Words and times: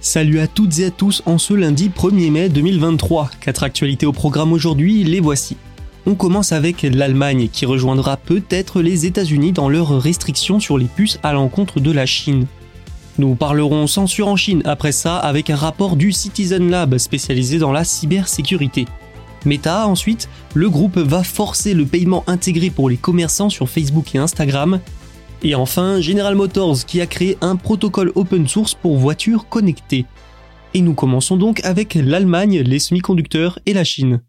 Salut 0.00 0.38
à 0.38 0.46
toutes 0.46 0.78
et 0.78 0.84
à 0.84 0.90
tous 0.92 1.24
en 1.26 1.38
ce 1.38 1.54
lundi 1.54 1.88
1er 1.88 2.30
mai 2.30 2.48
2023. 2.48 3.32
Quatre 3.40 3.64
actualités 3.64 4.06
au 4.06 4.12
programme 4.12 4.52
aujourd'hui, 4.52 5.02
les 5.02 5.18
voici. 5.18 5.56
On 6.06 6.14
commence 6.14 6.52
avec 6.52 6.82
l'Allemagne 6.82 7.48
qui 7.52 7.66
rejoindra 7.66 8.16
peut-être 8.16 8.80
les 8.80 9.06
États-Unis 9.06 9.50
dans 9.50 9.68
leurs 9.68 10.00
restrictions 10.00 10.60
sur 10.60 10.78
les 10.78 10.84
puces 10.84 11.18
à 11.24 11.32
l'encontre 11.32 11.80
de 11.80 11.90
la 11.90 12.06
Chine. 12.06 12.46
Nous 13.18 13.34
parlerons 13.34 13.88
censure 13.88 14.28
en 14.28 14.36
Chine 14.36 14.62
après 14.64 14.92
ça 14.92 15.16
avec 15.16 15.50
un 15.50 15.56
rapport 15.56 15.96
du 15.96 16.12
Citizen 16.12 16.70
Lab 16.70 16.96
spécialisé 16.98 17.58
dans 17.58 17.72
la 17.72 17.82
cybersécurité. 17.82 18.86
Meta 19.46 19.88
ensuite, 19.88 20.28
le 20.54 20.70
groupe 20.70 20.98
va 20.98 21.24
forcer 21.24 21.74
le 21.74 21.86
paiement 21.86 22.22
intégré 22.28 22.70
pour 22.70 22.88
les 22.88 22.96
commerçants 22.96 23.50
sur 23.50 23.68
Facebook 23.68 24.14
et 24.14 24.18
Instagram. 24.18 24.78
Et 25.42 25.54
enfin, 25.54 26.00
General 26.00 26.34
Motors 26.34 26.84
qui 26.84 27.00
a 27.00 27.06
créé 27.06 27.38
un 27.40 27.56
protocole 27.56 28.12
open 28.16 28.48
source 28.48 28.74
pour 28.74 28.96
voitures 28.96 29.48
connectées. 29.48 30.04
Et 30.74 30.80
nous 30.80 30.94
commençons 30.94 31.36
donc 31.36 31.64
avec 31.64 31.94
l'Allemagne, 31.94 32.60
les 32.60 32.78
semi-conducteurs 32.78 33.58
et 33.64 33.72
la 33.72 33.84
Chine. 33.84 34.20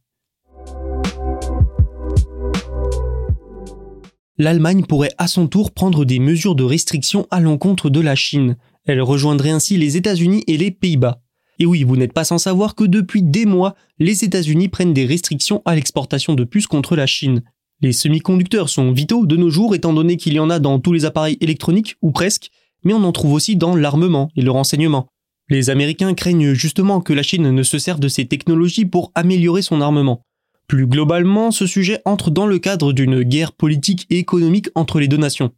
L'Allemagne 4.38 4.86
pourrait 4.86 5.12
à 5.18 5.28
son 5.28 5.48
tour 5.48 5.72
prendre 5.72 6.06
des 6.06 6.20
mesures 6.20 6.56
de 6.56 6.64
restriction 6.64 7.28
à 7.30 7.42
l'encontre 7.42 7.90
de 7.90 8.00
la 8.00 8.16
Chine. 8.16 8.56
Elle 8.86 9.02
rejoindrait 9.02 9.50
ainsi 9.50 9.76
les 9.78 9.98
États-Unis 9.98 10.44
et 10.48 10.58
les 10.58 10.72
Pays-Bas. 10.72 11.22
Et 11.60 11.66
oui, 11.66 11.84
vous 11.84 11.98
n'êtes 11.98 12.14
pas 12.14 12.24
sans 12.24 12.38
savoir 12.38 12.74
que 12.74 12.86
depuis 12.86 13.22
des 13.22 13.46
mois, 13.46 13.76
les 13.98 14.24
États-Unis 14.24 14.70
prennent 14.70 14.94
des 14.94 15.06
restrictions 15.06 15.62
à 15.66 15.76
l'exportation 15.76 16.36
de 16.36 16.46
puces 16.46 16.68
contre 16.68 16.96
la 16.96 17.06
Chine. 17.06 17.44
Les 17.82 17.94
semi-conducteurs 17.94 18.68
sont 18.68 18.92
vitaux 18.92 19.26
de 19.26 19.38
nos 19.38 19.50
jours 19.50 19.74
étant 19.74 19.94
donné 19.94 20.18
qu'il 20.18 20.34
y 20.34 20.40
en 20.40 20.50
a 20.50 20.60
dans 20.60 20.80
tous 20.80 20.92
les 20.92 21.06
appareils 21.06 21.38
électroniques, 21.40 21.96
ou 22.02 22.12
presque, 22.12 22.50
mais 22.84 22.94
on 22.94 23.04
en 23.04 23.12
trouve 23.12 23.34
aussi 23.34 23.56
dans 23.56 23.76
l'armement 23.76 24.30
et 24.36 24.42
le 24.42 24.52
renseignement. 24.52 25.08
Les 25.50 25.70
Américains 25.70 26.14
craignent 26.14 26.54
justement 26.54 27.02
que 27.02 27.14
la 27.14 27.24
Chine 27.24 27.52
ne 27.52 27.64
se 27.64 27.80
serve 27.80 28.00
de 28.00 28.08
ces 28.08 28.26
technologies 28.26 28.86
pour 28.86 29.12
améliorer 29.16 29.62
son 29.62 29.82
armement. 29.82 30.22
Plus 30.68 30.86
globalement, 30.86 31.52
ce 31.52 31.66
sujet 31.66 32.02
entre 32.06 32.30
dans 32.30 32.46
le 32.46 32.60
cadre 32.60 32.94
d'une 32.94 33.24
guerre 33.24 33.54
politique 33.54 34.06
et 34.10 34.20
économique 34.20 34.70
entre 34.76 35.00
les 35.00 35.08
deux 35.08 35.18
nations. 35.18 35.52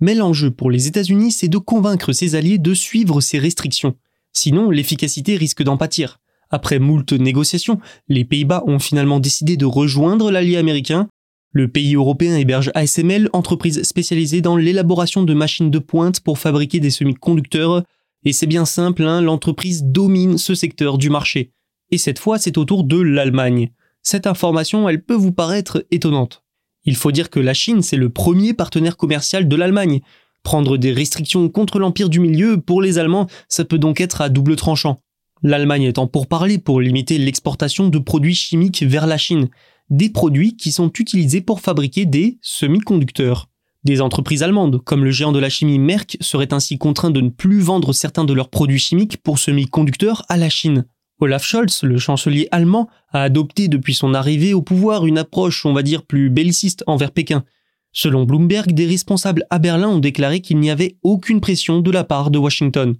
Mais 0.00 0.14
l'enjeu 0.14 0.50
pour 0.50 0.70
les 0.70 0.86
États-Unis, 0.86 1.32
c'est 1.32 1.48
de 1.48 1.58
convaincre 1.58 2.12
ses 2.12 2.34
alliés 2.34 2.58
de 2.58 2.74
suivre 2.74 3.20
ces 3.20 3.38
restrictions. 3.38 3.96
Sinon, 4.32 4.70
l'efficacité 4.70 5.36
risque 5.36 5.62
d'en 5.62 5.76
pâtir. 5.76 6.20
Après 6.50 6.78
moult 6.78 7.12
négociations, 7.12 7.80
les 8.08 8.24
Pays-Bas 8.24 8.62
ont 8.66 8.78
finalement 8.78 9.20
décidé 9.20 9.56
de 9.56 9.64
rejoindre 9.64 10.30
l'allié 10.30 10.56
américain. 10.56 11.08
Le 11.52 11.68
pays 11.68 11.94
européen 11.94 12.36
héberge 12.36 12.70
ASML, 12.74 13.28
entreprise 13.32 13.82
spécialisée 13.82 14.40
dans 14.40 14.56
l'élaboration 14.56 15.22
de 15.22 15.34
machines 15.34 15.70
de 15.70 15.78
pointe 15.78 16.20
pour 16.20 16.38
fabriquer 16.38 16.80
des 16.80 16.90
semi-conducteurs. 16.90 17.82
Et 18.24 18.32
c'est 18.32 18.46
bien 18.46 18.64
simple, 18.64 19.02
hein, 19.02 19.20
l'entreprise 19.20 19.84
domine 19.84 20.38
ce 20.38 20.54
secteur 20.54 20.98
du 20.98 21.10
marché. 21.10 21.52
Et 21.90 21.98
cette 21.98 22.18
fois, 22.18 22.38
c'est 22.38 22.56
au 22.56 22.64
tour 22.64 22.84
de 22.84 23.00
l'Allemagne 23.00 23.70
cette 24.02 24.26
information, 24.26 24.88
elle 24.88 25.02
peut 25.02 25.14
vous 25.14 25.32
paraître 25.32 25.86
étonnante. 25.90 26.42
Il 26.84 26.96
faut 26.96 27.12
dire 27.12 27.30
que 27.30 27.38
la 27.38 27.54
Chine, 27.54 27.82
c'est 27.82 27.96
le 27.96 28.10
premier 28.10 28.52
partenaire 28.52 28.96
commercial 28.96 29.46
de 29.46 29.56
l'Allemagne. 29.56 30.00
Prendre 30.42 30.76
des 30.76 30.92
restrictions 30.92 31.48
contre 31.48 31.78
l'Empire 31.78 32.08
du 32.08 32.18
Milieu, 32.18 32.60
pour 32.60 32.82
les 32.82 32.98
Allemands, 32.98 33.28
ça 33.48 33.64
peut 33.64 33.78
donc 33.78 34.00
être 34.00 34.20
à 34.20 34.28
double 34.28 34.56
tranchant. 34.56 34.98
L'Allemagne 35.44 35.84
étant 35.84 36.08
pour 36.08 36.26
parler 36.26 36.58
pour 36.58 36.80
limiter 36.80 37.16
l'exportation 37.18 37.88
de 37.88 37.98
produits 37.98 38.34
chimiques 38.34 38.82
vers 38.82 39.06
la 39.06 39.18
Chine, 39.18 39.48
des 39.92 40.08
produits 40.08 40.56
qui 40.56 40.72
sont 40.72 40.90
utilisés 40.98 41.42
pour 41.42 41.60
fabriquer 41.60 42.06
des 42.06 42.38
semi-conducteurs. 42.40 43.50
Des 43.84 44.00
entreprises 44.00 44.42
allemandes, 44.42 44.82
comme 44.82 45.04
le 45.04 45.10
géant 45.10 45.32
de 45.32 45.38
la 45.38 45.50
chimie 45.50 45.78
Merck, 45.78 46.16
seraient 46.20 46.54
ainsi 46.54 46.78
contraints 46.78 47.10
de 47.10 47.20
ne 47.20 47.28
plus 47.28 47.60
vendre 47.60 47.92
certains 47.92 48.24
de 48.24 48.32
leurs 48.32 48.48
produits 48.48 48.78
chimiques 48.78 49.18
pour 49.18 49.38
semi-conducteurs 49.38 50.24
à 50.30 50.38
la 50.38 50.48
Chine. 50.48 50.86
Olaf 51.20 51.44
Scholz, 51.44 51.82
le 51.82 51.98
chancelier 51.98 52.48
allemand, 52.52 52.88
a 53.12 53.22
adopté 53.22 53.68
depuis 53.68 53.92
son 53.92 54.14
arrivée 54.14 54.54
au 54.54 54.62
pouvoir 54.62 55.06
une 55.06 55.18
approche, 55.18 55.66
on 55.66 55.74
va 55.74 55.82
dire, 55.82 56.04
plus 56.04 56.30
belliciste 56.30 56.84
envers 56.86 57.12
Pékin. 57.12 57.44
Selon 57.92 58.24
Bloomberg, 58.24 58.72
des 58.72 58.86
responsables 58.86 59.44
à 59.50 59.58
Berlin 59.58 59.88
ont 59.88 59.98
déclaré 59.98 60.40
qu'il 60.40 60.58
n'y 60.58 60.70
avait 60.70 60.96
aucune 61.02 61.42
pression 61.42 61.80
de 61.80 61.90
la 61.90 62.04
part 62.04 62.30
de 62.30 62.38
Washington. 62.38 62.96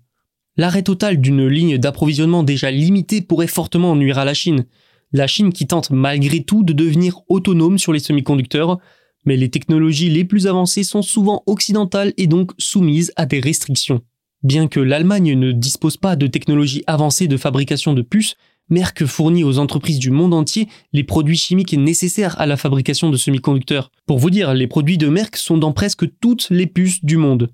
L'arrêt 0.58 0.82
total 0.82 1.22
d'une 1.22 1.46
ligne 1.46 1.78
d'approvisionnement 1.78 2.42
déjà 2.42 2.70
limitée 2.70 3.22
pourrait 3.22 3.46
fortement 3.46 3.96
nuire 3.96 4.18
à 4.18 4.26
la 4.26 4.34
Chine. 4.34 4.66
La 5.12 5.26
Chine 5.26 5.52
qui 5.52 5.66
tente 5.66 5.90
malgré 5.90 6.42
tout 6.42 6.62
de 6.62 6.72
devenir 6.72 7.20
autonome 7.28 7.78
sur 7.78 7.92
les 7.92 7.98
semi-conducteurs, 7.98 8.78
mais 9.24 9.36
les 9.36 9.50
technologies 9.50 10.08
les 10.08 10.24
plus 10.24 10.46
avancées 10.46 10.84
sont 10.84 11.02
souvent 11.02 11.42
occidentales 11.46 12.12
et 12.16 12.26
donc 12.26 12.52
soumises 12.58 13.12
à 13.16 13.26
des 13.26 13.40
restrictions. 13.40 14.00
Bien 14.42 14.66
que 14.66 14.80
l'Allemagne 14.80 15.38
ne 15.38 15.52
dispose 15.52 15.96
pas 15.96 16.16
de 16.16 16.26
technologies 16.26 16.82
avancées 16.86 17.28
de 17.28 17.36
fabrication 17.36 17.92
de 17.92 18.02
puces, 18.02 18.34
Merck 18.70 19.04
fournit 19.04 19.44
aux 19.44 19.58
entreprises 19.58 19.98
du 19.98 20.10
monde 20.10 20.34
entier 20.34 20.66
les 20.92 21.04
produits 21.04 21.36
chimiques 21.36 21.74
nécessaires 21.74 22.40
à 22.40 22.46
la 22.46 22.56
fabrication 22.56 23.10
de 23.10 23.16
semi-conducteurs. 23.16 23.90
Pour 24.06 24.18
vous 24.18 24.30
dire, 24.30 24.54
les 24.54 24.66
produits 24.66 24.98
de 24.98 25.08
Merck 25.08 25.36
sont 25.36 25.58
dans 25.58 25.72
presque 25.72 26.06
toutes 26.20 26.48
les 26.50 26.66
puces 26.66 27.04
du 27.04 27.16
monde. 27.16 27.50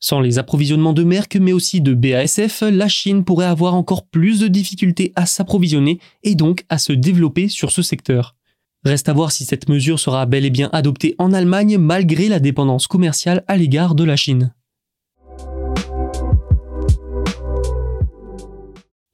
Sans 0.00 0.20
les 0.20 0.38
approvisionnements 0.38 0.92
de 0.92 1.02
Merck 1.02 1.36
mais 1.36 1.52
aussi 1.52 1.80
de 1.80 1.92
BASF, 1.92 2.62
la 2.62 2.88
Chine 2.88 3.24
pourrait 3.24 3.46
avoir 3.46 3.74
encore 3.74 4.06
plus 4.06 4.38
de 4.38 4.46
difficultés 4.46 5.12
à 5.16 5.26
s'approvisionner 5.26 5.98
et 6.22 6.36
donc 6.36 6.64
à 6.68 6.78
se 6.78 6.92
développer 6.92 7.48
sur 7.48 7.72
ce 7.72 7.82
secteur. 7.82 8.36
Reste 8.84 9.08
à 9.08 9.12
voir 9.12 9.32
si 9.32 9.44
cette 9.44 9.68
mesure 9.68 9.98
sera 9.98 10.24
bel 10.24 10.44
et 10.44 10.50
bien 10.50 10.70
adoptée 10.72 11.16
en 11.18 11.32
Allemagne 11.32 11.78
malgré 11.78 12.28
la 12.28 12.38
dépendance 12.38 12.86
commerciale 12.86 13.44
à 13.48 13.56
l'égard 13.56 13.96
de 13.96 14.04
la 14.04 14.14
Chine. 14.14 14.54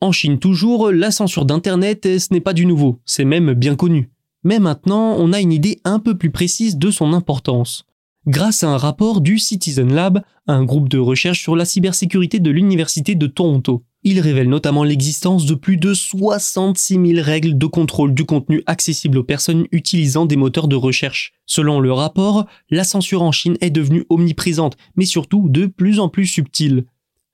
En 0.03 0.13
Chine 0.13 0.39
toujours, 0.39 0.93
la 0.93 1.11
censure 1.11 1.47
d'Internet, 1.47 2.19
ce 2.19 2.35
n'est 2.35 2.43
pas 2.43 2.53
du 2.53 2.67
nouveau, 2.67 3.01
c'est 3.07 3.25
même 3.25 3.55
bien 3.55 3.75
connu. 3.75 4.11
Mais 4.43 4.59
maintenant, 4.59 5.17
on 5.19 5.33
a 5.33 5.41
une 5.41 5.53
idée 5.53 5.81
un 5.85 5.99
peu 5.99 6.19
plus 6.19 6.31
précise 6.31 6.77
de 6.77 6.91
son 6.91 7.15
importance. 7.15 7.87
Grâce 8.27 8.63
à 8.63 8.71
un 8.71 8.79
rapport 8.79 9.21
du 9.21 9.39
Citizen 9.39 9.93
Lab, 9.93 10.23
un 10.47 10.65
groupe 10.65 10.89
de 10.89 10.97
recherche 10.97 11.43
sur 11.43 11.57
la 11.57 11.67
cybersécurité 11.67 12.41
de 12.41 12.51
l'Université 12.51 13.15
de 13.15 13.27
Toronto. 13.27 13.85
Il 14.03 14.19
révèle 14.19 14.49
notamment 14.49 14.83
l'existence 14.83 15.45
de 15.45 15.55
plus 15.55 15.77
de 15.77 15.93
66 15.93 16.95
000 16.95 17.23
règles 17.23 17.59
de 17.59 17.67
contrôle 17.67 18.15
du 18.15 18.25
contenu 18.25 18.63
accessible 18.65 19.19
aux 19.19 19.25
personnes 19.25 19.67
utilisant 19.73 20.25
des 20.25 20.37
moteurs 20.37 20.69
de 20.69 20.77
recherche. 20.77 21.35
Selon 21.45 21.81
le 21.81 21.93
rapport, 21.93 22.47
la 22.71 22.85
censure 22.85 23.21
en 23.21 23.31
Chine 23.31 23.59
est 23.61 23.69
devenue 23.69 24.07
omniprésente, 24.09 24.79
mais 24.97 25.05
surtout 25.05 25.51
de 25.51 25.67
plus 25.67 26.01
en 26.01 26.09
plus 26.09 26.27
subtile. 26.27 26.87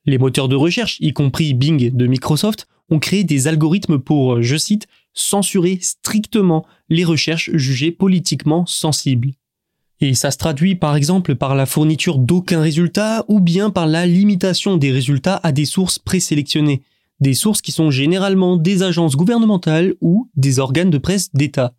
Les 0.05 0.17
moteurs 0.17 0.49
de 0.49 0.57
recherche, 0.57 0.97
y 0.99 1.13
compris 1.13 1.53
Bing 1.53 1.95
de 1.95 2.07
Microsoft, 2.07 2.67
ont 2.89 2.99
créé 2.99 3.23
des 3.23 3.47
algorithmes 3.47 3.99
pour, 3.99 4.41
je 4.41 4.57
cite, 4.57 4.87
censurer 5.13 5.79
strictement 5.81 6.65
les 6.89 7.05
recherches 7.05 7.49
jugées 7.53 7.91
politiquement 7.91 8.65
sensibles. 8.65 9.31
Et 10.03 10.15
ça 10.15 10.31
se 10.31 10.37
traduit 10.37 10.73
par 10.73 10.95
exemple 10.95 11.35
par 11.35 11.53
la 11.53 11.67
fourniture 11.67 12.17
d'aucun 12.17 12.59
résultat 12.59 13.23
ou 13.27 13.39
bien 13.39 13.69
par 13.69 13.85
la 13.85 14.07
limitation 14.07 14.77
des 14.77 14.91
résultats 14.91 15.39
à 15.43 15.51
des 15.51 15.65
sources 15.65 15.99
présélectionnées, 15.99 16.81
des 17.19 17.35
sources 17.35 17.61
qui 17.61 17.71
sont 17.71 17.91
généralement 17.91 18.57
des 18.57 18.81
agences 18.81 19.15
gouvernementales 19.15 19.93
ou 20.01 20.27
des 20.35 20.57
organes 20.57 20.89
de 20.89 20.97
presse 20.97 21.29
d'État. 21.35 21.75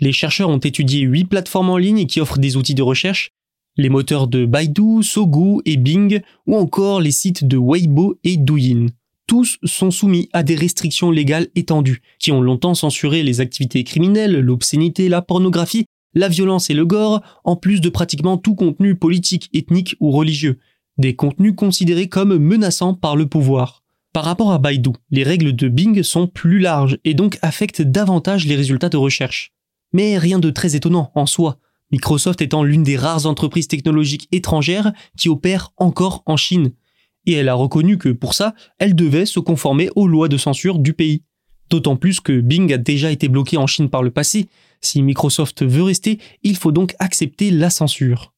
Les 0.00 0.12
chercheurs 0.12 0.50
ont 0.50 0.58
étudié 0.58 1.00
huit 1.00 1.24
plateformes 1.24 1.70
en 1.70 1.78
ligne 1.78 2.06
qui 2.06 2.20
offrent 2.20 2.38
des 2.38 2.58
outils 2.58 2.74
de 2.74 2.82
recherche 2.82 3.30
Les 3.78 3.88
moteurs 3.88 4.28
de 4.28 4.44
Baidu, 4.44 5.02
Sogu 5.02 5.62
et 5.64 5.78
Bing, 5.78 6.20
ou 6.46 6.56
encore 6.56 7.00
les 7.00 7.10
sites 7.10 7.44
de 7.44 7.56
Weibo 7.56 8.18
et 8.22 8.36
Douyin. 8.36 8.88
Tous 9.26 9.58
sont 9.64 9.90
soumis 9.90 10.28
à 10.34 10.42
des 10.42 10.56
restrictions 10.56 11.10
légales 11.10 11.48
étendues, 11.54 12.02
qui 12.18 12.32
ont 12.32 12.42
longtemps 12.42 12.74
censuré 12.74 13.22
les 13.22 13.40
activités 13.40 13.82
criminelles, 13.82 14.40
l'obscénité, 14.40 15.08
la 15.08 15.22
pornographie, 15.22 15.86
la 16.14 16.28
violence 16.28 16.70
et 16.70 16.74
le 16.74 16.84
gore, 16.84 17.22
en 17.44 17.56
plus 17.56 17.80
de 17.80 17.88
pratiquement 17.88 18.38
tout 18.38 18.54
contenu 18.54 18.94
politique, 18.94 19.48
ethnique 19.52 19.96
ou 20.00 20.10
religieux. 20.10 20.58
Des 20.98 21.16
contenus 21.16 21.54
considérés 21.56 22.08
comme 22.08 22.36
menaçants 22.38 22.94
par 22.94 23.16
le 23.16 23.26
pouvoir. 23.26 23.82
Par 24.12 24.24
rapport 24.24 24.52
à 24.52 24.58
Baidu, 24.58 24.90
les 25.10 25.22
règles 25.22 25.56
de 25.56 25.68
Bing 25.68 26.02
sont 26.02 26.26
plus 26.26 26.58
larges 26.58 26.98
et 27.04 27.14
donc 27.14 27.38
affectent 27.40 27.82
davantage 27.82 28.46
les 28.46 28.56
résultats 28.56 28.90
de 28.90 28.98
recherche. 28.98 29.52
Mais 29.94 30.18
rien 30.18 30.38
de 30.38 30.50
très 30.50 30.76
étonnant 30.76 31.10
en 31.14 31.26
soi, 31.26 31.58
Microsoft 31.92 32.40
étant 32.40 32.62
l'une 32.62 32.82
des 32.82 32.96
rares 32.96 33.26
entreprises 33.26 33.68
technologiques 33.68 34.26
étrangères 34.32 34.92
qui 35.16 35.28
opèrent 35.28 35.72
encore 35.76 36.22
en 36.26 36.38
Chine. 36.38 36.72
Et 37.26 37.32
elle 37.32 37.50
a 37.50 37.54
reconnu 37.54 37.98
que 37.98 38.08
pour 38.08 38.34
ça, 38.34 38.54
elle 38.78 38.96
devait 38.96 39.26
se 39.26 39.40
conformer 39.40 39.90
aux 39.94 40.08
lois 40.08 40.28
de 40.28 40.38
censure 40.38 40.78
du 40.78 40.94
pays. 40.94 41.22
D'autant 41.72 41.96
plus 41.96 42.20
que 42.20 42.38
Bing 42.38 42.70
a 42.74 42.76
déjà 42.76 43.10
été 43.10 43.28
bloqué 43.28 43.56
en 43.56 43.66
Chine 43.66 43.88
par 43.88 44.02
le 44.02 44.10
passé. 44.10 44.50
Si 44.82 45.00
Microsoft 45.00 45.64
veut 45.64 45.84
rester, 45.84 46.18
il 46.42 46.58
faut 46.58 46.70
donc 46.70 46.94
accepter 46.98 47.50
la 47.50 47.70
censure. 47.70 48.34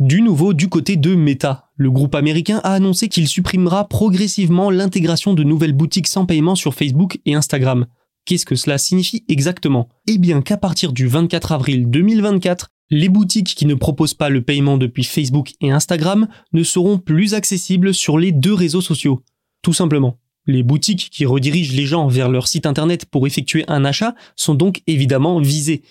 Du 0.00 0.20
nouveau 0.20 0.52
du 0.52 0.68
côté 0.68 0.96
de 0.96 1.14
Meta, 1.14 1.70
le 1.76 1.92
groupe 1.92 2.16
américain 2.16 2.60
a 2.64 2.72
annoncé 2.72 3.08
qu'il 3.08 3.28
supprimera 3.28 3.86
progressivement 3.86 4.68
l'intégration 4.68 5.32
de 5.32 5.44
nouvelles 5.44 5.74
boutiques 5.74 6.08
sans 6.08 6.26
paiement 6.26 6.56
sur 6.56 6.74
Facebook 6.74 7.20
et 7.24 7.36
Instagram. 7.36 7.86
Qu'est-ce 8.24 8.46
que 8.46 8.56
cela 8.56 8.78
signifie 8.78 9.24
exactement? 9.28 9.88
Eh 10.08 10.18
bien 10.18 10.42
qu'à 10.42 10.56
partir 10.56 10.92
du 10.92 11.06
24 11.06 11.52
avril 11.52 11.88
2024, 11.88 12.70
les 12.90 13.08
boutiques 13.08 13.54
qui 13.54 13.66
ne 13.66 13.74
proposent 13.74 14.14
pas 14.14 14.28
le 14.28 14.42
paiement 14.42 14.78
depuis 14.78 15.04
Facebook 15.04 15.52
et 15.60 15.70
Instagram 15.70 16.28
ne 16.52 16.62
seront 16.62 16.98
plus 16.98 17.34
accessibles 17.34 17.92
sur 17.92 18.18
les 18.18 18.32
deux 18.32 18.54
réseaux 18.54 18.80
sociaux. 18.80 19.22
Tout 19.62 19.72
simplement. 19.72 20.18
Les 20.46 20.62
boutiques 20.62 21.10
qui 21.10 21.26
redirigent 21.26 21.76
les 21.76 21.84
gens 21.84 22.08
vers 22.08 22.30
leur 22.30 22.48
site 22.48 22.64
internet 22.64 23.04
pour 23.04 23.26
effectuer 23.26 23.64
un 23.68 23.84
achat 23.84 24.14
sont 24.34 24.54
donc 24.54 24.82
évidemment 24.86 25.40
visées. 25.40 25.82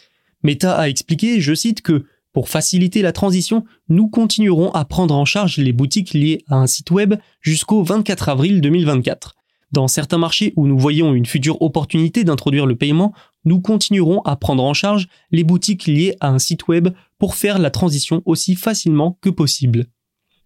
Meta 0.42 0.76
a 0.76 0.90
expliqué, 0.90 1.42
je 1.42 1.54
cite, 1.54 1.82
que 1.82 2.06
pour 2.34 2.50
faciliter 2.50 3.04
la 3.04 3.12
transition, 3.12 3.66
nous 3.90 4.10
continuerons 4.10 4.72
à 4.72 4.86
prendre 4.86 5.16
en 5.16 5.26
charge 5.26 5.58
les 5.58 5.74
boutiques 5.74 6.14
liées 6.14 6.44
à 6.48 6.56
un 6.56 6.68
site 6.68 6.90
web 6.92 7.16
jusqu'au 7.42 7.84
24 7.84 8.30
avril 8.30 8.62
2024. 8.62 9.36
Dans 9.72 9.88
certains 9.88 10.18
marchés 10.18 10.54
où 10.56 10.66
nous 10.66 10.80
voyons 10.80 11.14
une 11.14 11.26
future 11.26 11.62
opportunité 11.62 12.24
d'introduire 12.24 12.66
le 12.66 12.76
paiement, 12.76 13.14
nous 13.48 13.62
continuerons 13.62 14.22
à 14.24 14.36
prendre 14.36 14.64
en 14.64 14.74
charge 14.74 15.08
les 15.32 15.44
boutiques 15.44 15.88
liées 15.88 16.16
à 16.20 16.30
un 16.30 16.40
site 16.40 16.68
web 16.68 16.90
pour 17.18 17.36
faire 17.36 17.58
la 17.58 17.72
transition 17.72 18.22
aussi 18.26 18.56
facilement 18.56 19.18
que 19.22 19.30
possible. 19.30 19.86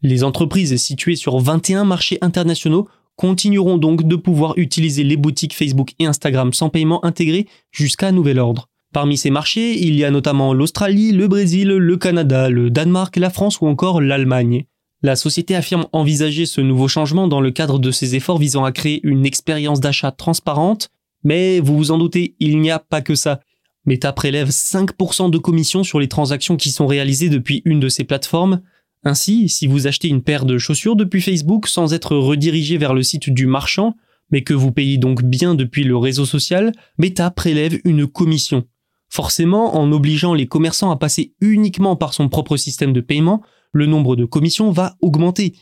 Les 0.01 0.23
entreprises 0.23 0.75
situées 0.77 1.15
sur 1.15 1.39
21 1.39 1.83
marchés 1.83 2.17
internationaux 2.21 2.87
continueront 3.15 3.77
donc 3.77 4.07
de 4.07 4.15
pouvoir 4.15 4.53
utiliser 4.57 5.03
les 5.03 5.17
boutiques 5.17 5.53
Facebook 5.53 5.91
et 5.99 6.05
Instagram 6.05 6.53
sans 6.53 6.69
paiement 6.69 7.03
intégré 7.03 7.47
jusqu'à 7.71 8.11
nouvel 8.11 8.39
ordre. 8.39 8.67
Parmi 8.93 9.17
ces 9.17 9.29
marchés, 9.29 9.81
il 9.81 9.95
y 9.95 10.03
a 10.03 10.11
notamment 10.11 10.53
l'Australie, 10.53 11.11
le 11.11 11.27
Brésil, 11.27 11.69
le 11.69 11.97
Canada, 11.97 12.49
le 12.49 12.69
Danemark, 12.69 13.15
la 13.17 13.29
France 13.29 13.61
ou 13.61 13.67
encore 13.67 14.01
l'Allemagne. 14.01 14.65
La 15.01 15.15
société 15.15 15.55
affirme 15.55 15.87
envisager 15.93 16.45
ce 16.45 16.61
nouveau 16.61 16.87
changement 16.87 17.27
dans 17.27 17.41
le 17.41 17.51
cadre 17.51 17.79
de 17.79 17.89
ses 17.89 18.15
efforts 18.15 18.37
visant 18.37 18.63
à 18.63 18.71
créer 18.71 18.99
une 19.03 19.25
expérience 19.25 19.79
d'achat 19.79 20.11
transparente, 20.11 20.89
mais 21.23 21.59
vous 21.59 21.77
vous 21.77 21.91
en 21.91 21.97
doutez, 21.97 22.35
il 22.39 22.59
n'y 22.59 22.71
a 22.71 22.79
pas 22.79 23.01
que 23.01 23.15
ça. 23.15 23.41
Meta 23.85 24.13
prélève 24.13 24.49
5% 24.49 25.31
de 25.31 25.37
commission 25.37 25.83
sur 25.83 25.99
les 25.99 26.07
transactions 26.07 26.57
qui 26.57 26.71
sont 26.71 26.87
réalisées 26.87 27.29
depuis 27.29 27.61
une 27.65 27.79
de 27.79 27.89
ces 27.89 28.03
plateformes. 28.03 28.61
Ainsi, 29.03 29.49
si 29.49 29.65
vous 29.65 29.87
achetez 29.87 30.07
une 30.07 30.21
paire 30.21 30.45
de 30.45 30.57
chaussures 30.57 30.95
depuis 30.95 31.21
Facebook 31.21 31.67
sans 31.67 31.93
être 31.93 32.15
redirigé 32.15 32.77
vers 32.77 32.93
le 32.93 33.01
site 33.01 33.29
du 33.29 33.47
marchand, 33.47 33.95
mais 34.29 34.43
que 34.43 34.53
vous 34.53 34.71
payez 34.71 34.97
donc 34.97 35.23
bien 35.23 35.55
depuis 35.55 35.83
le 35.83 35.97
réseau 35.97 36.25
social, 36.25 36.71
Meta 36.97 37.31
prélève 37.31 37.79
une 37.83 38.07
commission. 38.07 38.65
Forcément, 39.09 39.75
en 39.75 39.91
obligeant 39.91 40.33
les 40.33 40.47
commerçants 40.47 40.91
à 40.91 40.95
passer 40.95 41.33
uniquement 41.41 41.95
par 41.95 42.13
son 42.13 42.29
propre 42.29 42.55
système 42.55 42.93
de 42.93 43.01
paiement, 43.01 43.41
le 43.73 43.85
nombre 43.85 44.15
de 44.15 44.25
commissions 44.25 44.71
va 44.71 44.95
augmenter. 45.01 45.53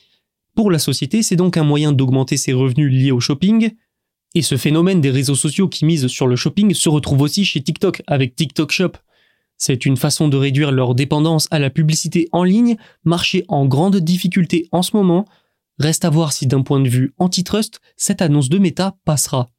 Pour 0.56 0.70
la 0.70 0.80
société, 0.80 1.24
c'est 1.24 1.36
donc 1.36 1.58
un 1.58 1.64
moyen 1.64 1.92
d'augmenter 1.92 2.38
ses 2.38 2.54
revenus 2.54 2.92
liés 2.92 3.12
au 3.12 3.20
shopping. 3.20 3.72
Et 4.36 4.42
ce 4.44 4.58
phénomène 4.58 5.02
des 5.02 5.10
réseaux 5.10 5.36
sociaux 5.36 5.68
qui 5.68 5.86
misent 5.86 6.08
sur 6.08 6.28
le 6.28 6.36
shopping 6.36 6.74
se 6.74 6.90
retrouve 6.90 7.22
aussi 7.22 7.46
chez 7.46 7.62
TikTok 7.62 8.04
avec 8.06 8.36
TikTok 8.36 8.72
Shop. 8.72 8.92
C'est 9.58 9.86
une 9.86 9.98
façon 9.98 10.28
de 10.28 10.38
réduire 10.38 10.72
leur 10.72 10.94
dépendance 10.94 11.48
à 11.52 11.60
la 11.60 11.70
publicité 11.70 12.30
en 12.32 12.44
ligne, 12.44 12.78
marché 13.04 13.44
en 13.48 13.66
grande 13.66 13.98
difficulté 13.98 14.70
en 14.72 14.84
ce 14.84 14.96
moment. 14.96 15.26
Reste 15.80 16.06
à 16.06 16.10
voir 16.10 16.32
si 16.32 16.46
d'un 16.46 16.62
point 16.62 16.80
de 16.80 16.90
vue 16.90 17.14
antitrust, 17.18 17.82
cette 17.98 18.22
annonce 18.22 18.50
de 18.50 18.60
Meta 18.60 18.96
passera. 19.04 19.50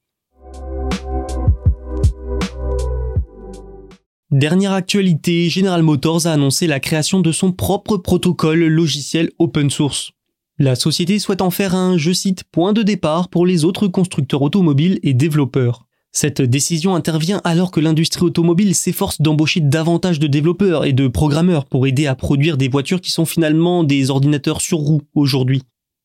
Dernière 4.31 4.73
actualité, 4.73 5.51
General 5.51 5.83
Motors 5.83 6.29
a 6.29 6.33
annoncé 6.33 6.69
la 6.69 6.79
création 6.79 7.19
de 7.19 7.33
son 7.33 7.51
propre 7.51 7.97
protocole 7.97 8.65
logiciel 8.65 9.31
open 9.41 9.69
source. 9.71 10.13
La 10.63 10.77
société 10.77 11.19
souhaite 11.19 11.41
en 11.41 11.49
faire 11.49 11.75
un, 11.75 11.97
je 11.97 12.13
cite, 12.13 12.45
point 12.45 12.75
de 12.75 12.83
départ 12.83 13.31
pour 13.31 13.47
les 13.47 13.65
autres 13.65 13.89
constructeurs 13.89 14.43
automobiles 14.43 15.01
et 15.03 15.15
développeurs. 15.15 15.87
Cette 16.13 16.43
décision 16.43 16.95
intervient 16.95 17.41
alors 17.45 17.71
que 17.71 17.81
l'industrie 17.81 18.27
automobile 18.27 18.75
s'efforce 18.75 19.23
d'embaucher 19.23 19.61
davantage 19.61 20.19
de 20.19 20.27
développeurs 20.27 20.85
et 20.85 20.93
de 20.93 21.09
programmeurs 21.09 21.65
pour 21.65 21.87
aider 21.87 22.07
à 22.07 22.15
produire 22.15 22.59
des 22.59 22.69
voitures 22.69 23.01
qui 23.01 23.11
sont 23.11 23.25
finalement 23.25 23.85
des 23.85 24.11
ordinateurs 24.11 24.61
sur 24.61 24.77
roues 24.77 25.01
aujourd'hui. 25.15 25.63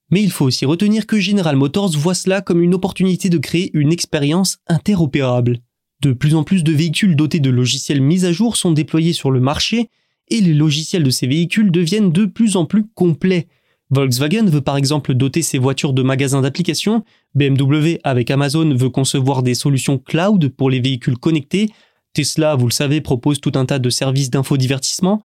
Mais 0.09 0.23
il 0.23 0.31
faut 0.31 0.45
aussi 0.45 0.65
retenir 0.65 1.05
que 1.05 1.19
General 1.19 1.57
Motors 1.57 1.91
voit 1.91 2.13
cela 2.13 2.39
comme 2.39 2.61
une 2.61 2.75
opportunité 2.75 3.27
de 3.27 3.37
créer 3.37 3.71
une 3.73 3.91
expérience 3.91 4.59
interopérable. 4.67 5.57
De 6.01 6.13
plus 6.13 6.33
en 6.33 6.45
plus 6.45 6.63
de 6.63 6.71
véhicules 6.71 7.17
dotés 7.17 7.41
de 7.41 7.49
logiciels 7.49 8.01
mis 8.01 8.23
à 8.23 8.31
jour 8.31 8.55
sont 8.55 8.71
déployés 8.71 9.11
sur 9.11 9.31
le 9.31 9.41
marché 9.41 9.89
et 10.29 10.39
les 10.39 10.53
logiciels 10.53 11.03
de 11.03 11.09
ces 11.09 11.27
véhicules 11.27 11.71
deviennent 11.71 12.13
de 12.13 12.23
plus 12.23 12.55
en 12.55 12.63
plus 12.63 12.85
complets. 12.95 13.49
Volkswagen 13.91 14.45
veut 14.45 14.61
par 14.61 14.77
exemple 14.77 15.13
doter 15.13 15.41
ses 15.41 15.59
voitures 15.59 15.93
de 15.93 16.01
magasins 16.01 16.41
d'applications, 16.41 17.03
BMW 17.35 17.99
avec 18.03 18.31
Amazon 18.31 18.73
veut 18.75 18.89
concevoir 18.89 19.43
des 19.43 19.53
solutions 19.53 19.97
cloud 19.99 20.49
pour 20.49 20.69
les 20.69 20.79
véhicules 20.79 21.17
connectés, 21.17 21.69
Tesla, 22.15 22.55
vous 22.55 22.67
le 22.67 22.71
savez, 22.71 23.01
propose 23.01 23.41
tout 23.41 23.51
un 23.55 23.65
tas 23.65 23.77
de 23.77 23.89
services 23.89 24.31
d'infodivertissement. 24.31 25.21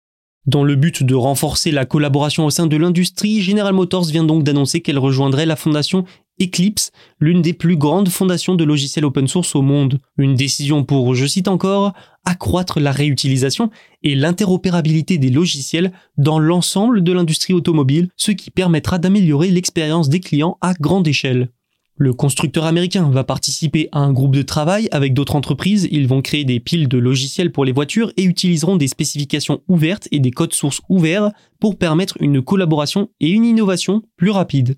Dans 0.45 0.63
le 0.63 0.75
but 0.75 1.03
de 1.03 1.13
renforcer 1.13 1.71
la 1.71 1.85
collaboration 1.85 2.45
au 2.45 2.49
sein 2.49 2.65
de 2.65 2.75
l'industrie, 2.75 3.41
General 3.41 3.73
Motors 3.73 4.05
vient 4.05 4.23
donc 4.23 4.43
d'annoncer 4.43 4.81
qu'elle 4.81 4.97
rejoindrait 4.97 5.45
la 5.45 5.55
fondation 5.55 6.05
Eclipse, 6.41 6.91
l'une 7.19 7.41
des 7.41 7.53
plus 7.53 7.75
grandes 7.75 8.09
fondations 8.09 8.55
de 8.55 8.63
logiciels 8.63 9.05
open 9.05 9.27
source 9.27 9.55
au 9.55 9.61
monde. 9.61 9.99
Une 10.17 10.35
décision 10.35 10.83
pour, 10.83 11.15
je 11.15 11.25
cite 11.25 11.47
encore, 11.47 11.93
accroître 12.25 12.79
la 12.79 12.91
réutilisation 12.91 13.69
et 14.03 14.15
l'interopérabilité 14.15 15.17
des 15.17 15.29
logiciels 15.29 15.91
dans 16.17 16.39
l'ensemble 16.39 17.03
de 17.03 17.11
l'industrie 17.11 17.53
automobile, 17.53 18.09
ce 18.15 18.31
qui 18.31 18.51
permettra 18.51 18.99
d'améliorer 18.99 19.49
l'expérience 19.49 20.09
des 20.09 20.19
clients 20.19 20.57
à 20.61 20.73
grande 20.73 21.07
échelle. 21.07 21.49
Le 22.01 22.13
constructeur 22.13 22.63
américain 22.63 23.09
va 23.09 23.25
participer 23.25 23.89
à 23.91 23.99
un 23.99 24.13
groupe 24.13 24.33
de 24.33 24.41
travail 24.41 24.87
avec 24.91 25.13
d'autres 25.13 25.35
entreprises, 25.35 25.85
ils 25.91 26.07
vont 26.07 26.21
créer 26.21 26.45
des 26.45 26.61
piles 26.61 26.87
de 26.87 26.97
logiciels 26.97 27.51
pour 27.51 27.65
les 27.65 27.73
voitures 27.73 28.13
et 28.15 28.23
utiliseront 28.23 28.77
des 28.77 28.87
spécifications 28.87 29.61
ouvertes 29.67 30.07
et 30.13 30.21
des 30.21 30.31
codes 30.31 30.53
sources 30.53 30.79
ouverts 30.87 31.31
pour 31.59 31.77
permettre 31.77 32.15
une 32.21 32.41
collaboration 32.41 33.09
et 33.19 33.29
une 33.29 33.43
innovation 33.43 34.01
plus 34.15 34.29
rapide. 34.29 34.77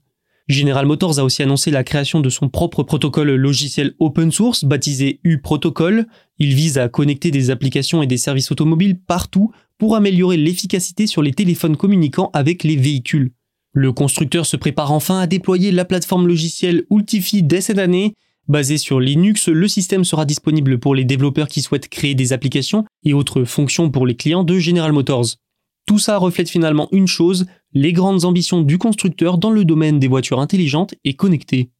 General 0.51 0.85
Motors 0.85 1.17
a 1.19 1.23
aussi 1.23 1.41
annoncé 1.41 1.71
la 1.71 1.83
création 1.83 2.19
de 2.19 2.29
son 2.29 2.49
propre 2.49 2.83
protocole 2.83 3.33
logiciel 3.35 3.93
open 3.99 4.31
source 4.31 4.65
baptisé 4.65 5.19
U-Protocol. 5.23 6.07
Il 6.39 6.53
vise 6.53 6.77
à 6.77 6.89
connecter 6.89 7.31
des 7.31 7.49
applications 7.49 8.03
et 8.03 8.07
des 8.07 8.17
services 8.17 8.51
automobiles 8.51 8.99
partout 8.99 9.51
pour 9.77 9.95
améliorer 9.95 10.37
l'efficacité 10.37 11.07
sur 11.07 11.21
les 11.21 11.31
téléphones 11.31 11.77
communiquant 11.77 12.29
avec 12.33 12.63
les 12.63 12.75
véhicules. 12.75 13.31
Le 13.73 13.93
constructeur 13.93 14.45
se 14.45 14.57
prépare 14.57 14.91
enfin 14.91 15.19
à 15.19 15.27
déployer 15.27 15.71
la 15.71 15.85
plateforme 15.85 16.27
logicielle 16.27 16.83
Ultifi 16.91 17.43
dès 17.43 17.61
cette 17.61 17.79
année. 17.79 18.13
Basé 18.49 18.77
sur 18.77 18.99
Linux, 18.99 19.47
le 19.47 19.67
système 19.69 20.03
sera 20.03 20.25
disponible 20.25 20.79
pour 20.79 20.95
les 20.95 21.05
développeurs 21.05 21.47
qui 21.47 21.61
souhaitent 21.61 21.87
créer 21.87 22.15
des 22.15 22.33
applications 22.33 22.83
et 23.05 23.13
autres 23.13 23.45
fonctions 23.45 23.89
pour 23.89 24.05
les 24.05 24.15
clients 24.15 24.43
de 24.43 24.59
General 24.59 24.91
Motors. 24.91 25.37
Tout 25.85 25.99
ça 25.99 26.17
reflète 26.17 26.49
finalement 26.49 26.87
une 26.91 27.07
chose, 27.07 27.45
les 27.73 27.93
grandes 27.93 28.25
ambitions 28.25 28.61
du 28.61 28.77
constructeur 28.77 29.37
dans 29.37 29.51
le 29.51 29.65
domaine 29.65 29.99
des 29.99 30.07
voitures 30.07 30.39
intelligentes 30.39 30.95
et 31.03 31.13
connectées. 31.13 31.71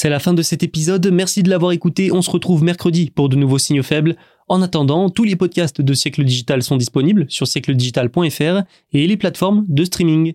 C'est 0.00 0.10
la 0.10 0.20
fin 0.20 0.32
de 0.32 0.42
cet 0.42 0.62
épisode, 0.62 1.10
merci 1.10 1.42
de 1.42 1.50
l'avoir 1.50 1.72
écouté, 1.72 2.12
on 2.12 2.22
se 2.22 2.30
retrouve 2.30 2.62
mercredi 2.62 3.10
pour 3.10 3.28
de 3.28 3.34
nouveaux 3.34 3.58
signaux 3.58 3.82
faibles. 3.82 4.16
En 4.46 4.62
attendant, 4.62 5.10
tous 5.10 5.24
les 5.24 5.34
podcasts 5.34 5.80
de 5.80 5.92
Siècle 5.92 6.22
Digital 6.22 6.62
sont 6.62 6.76
disponibles 6.76 7.26
sur 7.28 7.48
siècledigital.fr 7.48 8.62
et 8.92 9.06
les 9.08 9.16
plateformes 9.16 9.64
de 9.68 9.84
streaming. 9.84 10.34